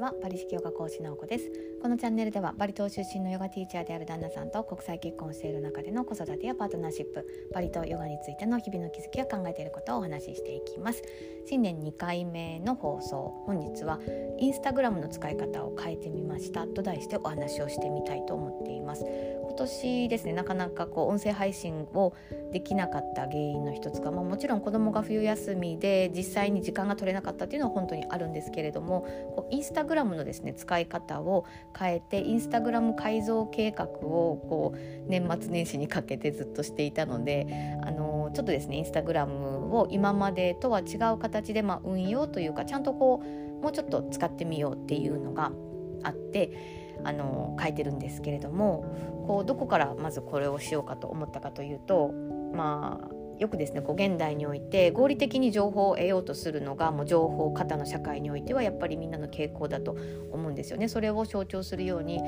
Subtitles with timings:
[0.00, 1.50] ちはバリ式ヨガ講師の子です。
[1.82, 11.02] このチャンネルではバリ島出身のヨガティーチャーである旦那さんと国際結婚している中での子育てやパートナーシップバリとヨガについての日々の気づきや考えていることをお話ししていきます。
[11.46, 14.00] 新年2回目の放送本日は
[14.38, 19.04] インスタグラムの使い方を変えてみましたと題してお話をしてみたいと思っています。
[19.50, 22.14] 今年ですねなかなかこう音声配信を
[22.52, 29.00] できなかった原因の一つが、まあ、もちろん子供が冬休みで実際に時間が取れなかったっていうのは本当にあるんですけれども
[29.34, 31.44] こうインスタグラムのですね使い方を
[31.76, 45.50] 変えてインスタグラム改造計画をこう年末年始にかけてずっとしていたのであのちょっとですねインスタグラムを今までとは違う形で、まあ、運用というかちゃんとこうもうちょっと使ってみようっていうのが
[46.04, 48.84] あってあの書いてるんですけれども
[49.26, 52.12] こうどこからまずこれをしようかと思ったかというと
[52.54, 59.96] まあよくですねこう現代において合理的に情報を得ようとするのがもう情報過多の社会においてはやっぱりみんなの傾向だと
[60.30, 60.88] 思うんですよね。
[60.88, 62.20] それを象徴するように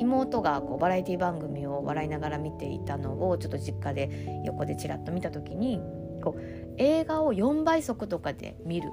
[0.00, 5.80] 妹がこうバラエティ番組を笑いながら見ていたのをちょっと実家で横でちらっと見た時に
[6.22, 6.42] こう
[6.76, 8.88] 映画を4倍速とかで見る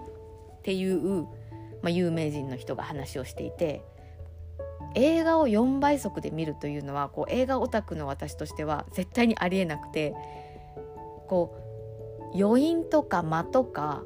[0.60, 1.24] っていう、
[1.82, 3.84] まあ、有名人の人が話をしていて
[4.96, 10.14] 映画を4倍速で見るというのはこう映画オタクの私としては絶対にありえなくて
[11.28, 11.56] こ
[12.34, 14.04] う余韻とか間とか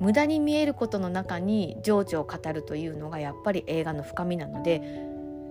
[0.00, 4.80] 無駄に見えることの中に情緒を語るというのがやっぱり映画の深みなので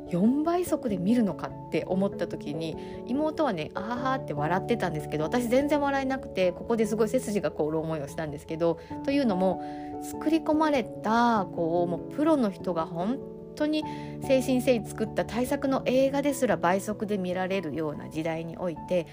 [0.10, 2.76] 4倍速で見るのかって思った時に
[3.08, 9.62] 妹はねあははって笑ってたんですけど私全然笑えなくてここですごい背筋が凍る思いをしたんですけどというのも
[10.02, 13.20] 作り込まれたこうもうプロの人が本
[13.56, 13.84] 当に
[14.22, 19.08] 精神誠意作った大作の映画ですら倍速で見られるような時代において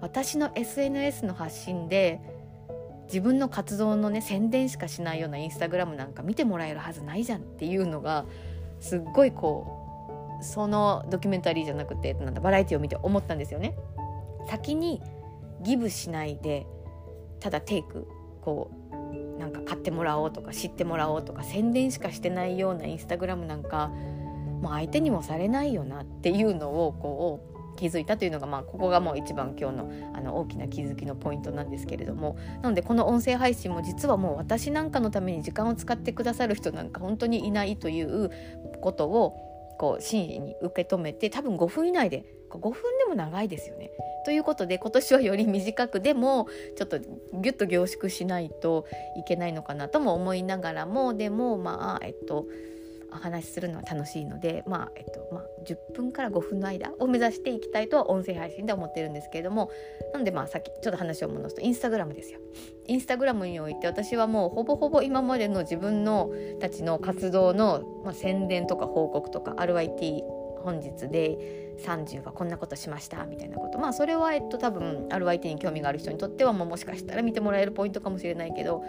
[0.00, 2.20] 私の SNS の発信で
[3.04, 8.24] 自分の活動のね宣伝しかしないようなインスタグラムなんか見てもらえるはずないじゃんっていうのが
[8.80, 13.74] すっごいこうそのドキュメンタリーじゃなくてなんだバラエティを見て思ったんですよね。
[14.48, 15.00] 先に
[15.62, 16.66] ギブしないで
[17.38, 18.08] ただテイク
[18.40, 18.96] こう
[19.82, 38.30] ってもらおうとか知ってもらおうとか宣伝しかしてないようなインスタグラムなんかもう相手にもされないよなっていうのをこう気づいたというのが、まあ、ここがもう一番今日のあの大きな気づきのポイントなんですけれどもなのでこの音声配信も実はもう私なんかのために時間を使ってくださる人なんか本当にいないという
[38.80, 42.24] ことをこう真摯に受け止めて多分5分以内で
[42.58, 43.90] 5分でも長いですよね。
[44.24, 46.46] ということで今年はより短くでも
[46.76, 48.86] ちょっとギュッと凝縮しないと
[49.16, 52.46] いけないのかなとも思いながらもでもまあえっと
[53.14, 59.70] お話しするのは楽しいので、まあえっとまあ、10分から5分の間を目指していきたいとは音声配信で思ってるんですけれども
[60.12, 62.40] なのでまあさっきちょっと話を戻すとインスタグラムですよ。
[62.86, 66.30] インスタグラムにおいて私はもうほぼほぼ今までの自分の
[66.60, 70.22] たちの活動の、まあ、宣伝とか報告とか RYT
[70.62, 73.78] 本日で30はこんなことしましたみたいなこと。
[73.78, 78.84] まあそれはえっと多分 RYT に興味がある人にとってはももしかしたら見てもらえるポイントかもしれないけど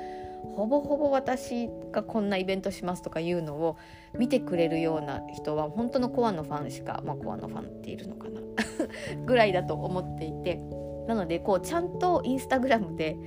[0.55, 3.77] ほぼほぼ私がこんなイベントしますとかいうのを
[4.17, 8.41] 見てくれるような人は本当のコアのファンしか、まあ、コアのファンっているのかな
[9.25, 10.59] ぐらいだと思っていて。
[11.07, 13.17] なのでこうちゃんとインスタグラムで、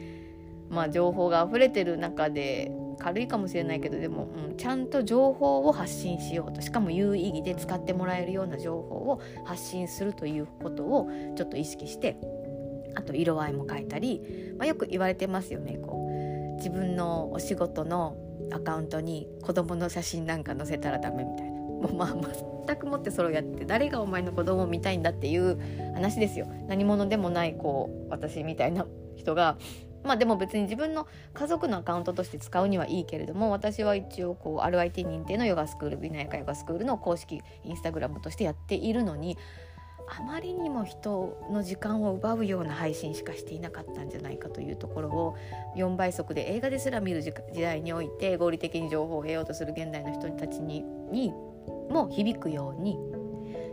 [0.71, 12.17] まあ、情報が溢れてる中で軽いかもしれないけどでも、うん、ちゃんと情報を発信しようとしかも有意義で使ってもらえるような情報を発信するということをちょっと意識して
[12.95, 18.17] あと色合いも変えたり、まあ、よく言われてますよねこう自分のお仕事の
[18.53, 21.57] アカウントに子供の写真なんか載せたらダメみたいな。
[21.77, 22.17] もうまあ
[22.67, 25.59] 全くもってそれをやって誰がお前の子供を見たいんだっていう
[25.95, 26.47] 話ですよ。
[26.69, 29.59] 何者でもないこう私みたいな人が
[30.07, 39.37] まあでも別に自分の家族のアカウントとして使うにはいいけれども私は一応こう RIT 認定のヨガスクールビナヤカヨガスクールの公式インスタグラムとしてやっているのに
[40.09, 45.37] あまりにも人の時間を奪うような配信しかしていなかったんじゃないかというところを
[45.77, 51.33] 4倍速で映画ですら見る時代において合理的に情報を得ようとする現代の人たちにに
[51.91, 52.99] も響くように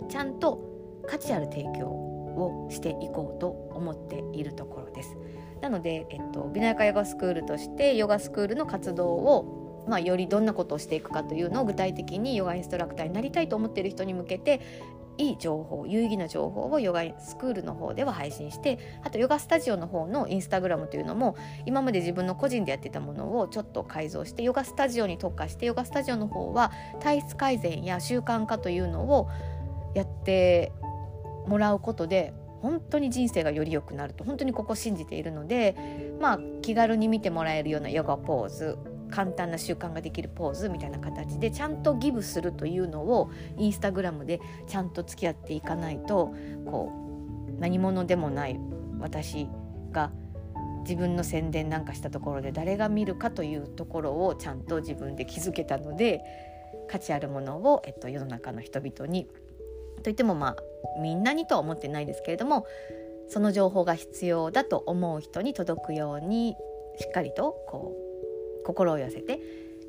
[0.10, 0.60] ちゃんと
[1.08, 2.03] 価値ある提供
[2.36, 5.18] をしていこうと思っているところです。
[5.62, 14.62] なので、えっと、ビナヤカヨガスクールとしてヨガスクールの活動をまあ、よりどんなことをしていくかというのを具体的にヨガインストラクターになりたいと思っている人に向けて
[15.18, 21.36] いい情報有意義な情報をヨガスクールの方では配信してあとヨガスタジオの方のインスタグラムというのも
[21.66, 29.30] 今まで自分の個人でやってたものをちょっと改造してヨガスタジオに特化してヨガスタジオの方は体質改善や習慣化というのを
[29.94, 30.72] やって
[31.48, 35.76] もらうことで本当に人生がより良くなると本当にここ信じているので
[36.22, 38.78] まあ気軽に見てもらえるようなヨガポーズ
[39.12, 46.34] 簡単な習慣ができるポーズみたいな形でちゃんとギブするというのをインスタグラムでちゃんと付き合っていかないと
[46.66, 46.92] こ
[47.50, 48.60] う何者でもない
[49.00, 49.48] 私
[49.92, 50.12] が
[50.84, 56.22] 自分の宣伝なんかしたところで誰が見るかというところをちゃんと自分で気づけたので
[56.90, 59.28] 価値あるものを、えっと、世の中の人々に
[60.02, 60.56] といってもまあ
[61.00, 62.66] みんなにとは思ってないですけれども
[63.30, 66.56] その情報が必要だと思う人に届くように
[66.98, 67.94] しっかりとこ
[68.62, 69.40] う心を寄せて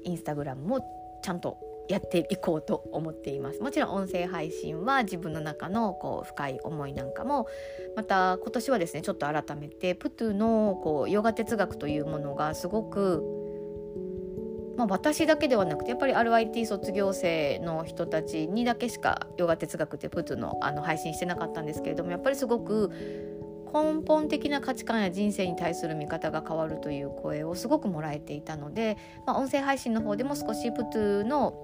[0.04, 1.58] インスタグラムもちゃんと
[1.88, 3.60] やっていこうと思っています。
[3.60, 7.46] もちろん音声配信は自分の中のこう深い思いなんかも
[7.94, 13.22] また今年はですねちょっと改めてプトゥのこうヨガ哲学というものがすごく
[14.76, 22.90] まあ、私だけではなくてやっぱり RIT 卒業生の人たちにだけしかヨガ哲学ってプーツのあの配信してなかったんですけれどもやっぱりすごく
[23.74, 31.54] 根本的な価値観や人生に対する見方が変わるという声をすごくもらえていたので、まあ、音声配信の方でも少しプトゥの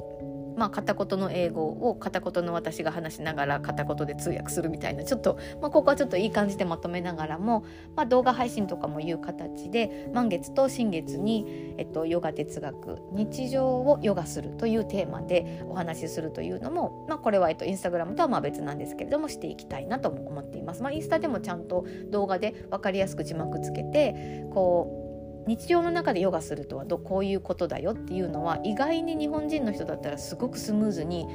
[0.60, 7.64] まあ、片言の英語を片言の私が話しながら片言で通訳するみたいなちょっと、まあ、ここはちょっといい感じでまとめながらも、
[7.96, 20.82] まあ、動画配信とかもいう形で満月と新月に、えっと、ヨガ哲学日常をヨガするというテーマでお話しするというのも、まあ、これは、えっと、インスタグラムとはまあ別なんですけれどもしていきたいなとも思っています。
[20.82, 25.09] まあ、インスタでもちゃんと動画で分かりやすく字幕つけてこう
[25.50, 31.26] 日常の中でヨガするとはどこういうことだよっていうのは意外に日本人の人だったらすごくスムーズに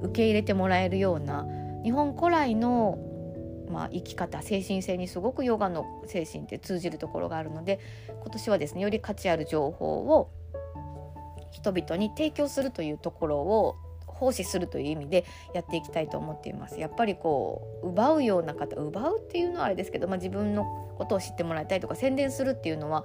[0.00, 1.46] 受け入れてもらえるような
[1.84, 2.96] 日本古来の、
[3.70, 7.78] まあ、生き方精神性にすごくヨガの精神って通じるところがあるので
[8.22, 10.30] 今年はですねより価値ある情報を
[11.50, 13.76] 人々に提供するというところを
[14.06, 16.78] 奉仕するという意味でやっていきたいと思っています。
[16.80, 20.64] やっぱりこう奪うような方奪うっていうのはあれですけど、まあ、自分の
[20.96, 23.04] ことを知ってもらいたいとか宣伝するっていうのは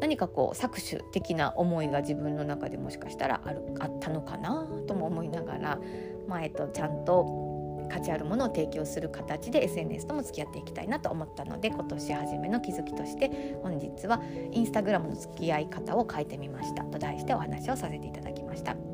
[0.00, 5.78] 何かこう搾取的な思いが自分の中でもしかしたらあるあったのかなとも思いながら、
[6.26, 7.50] まあえっと、ちゃんと
[7.90, 18.89] 価値あるものを提供する形で SNS とも付き合っていきたいなと思ったので今年初めの気づきとして本日はインスタグラムの付き合い方を変えてみましたと題してお話をさせていただきました。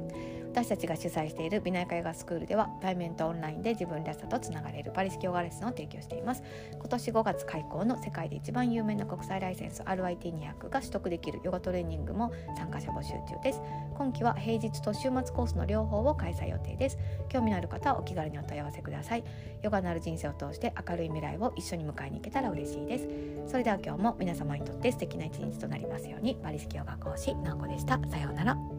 [0.56, 6.42] 私たちが主催している美内科ヨガスクールでは対面とオンラインで自分らしさとつながれるパリ式ヨガレッスンを提供しています。
[6.72, 13.60] 今年5月開講の世界で一番有名な国際ライセンス RIT200 が取得できるヨガトレーニングも参加者募集中です。
[13.98, 16.96] 今期は平日と週末コースの両方を開催予定です。
[17.28, 19.24] 興味のある方はお気軽にお問い合わせください。
[19.60, 23.06] ヨガのある人生を通して明るい未来を一緒に迎えに行けたら嬉しいです。
[23.46, 26.38] それでは今日も皆様にとって素敵な一日となりますように。
[26.42, 28.00] パリ式ヨガ講師なおこでした。
[28.08, 28.75] さようなら。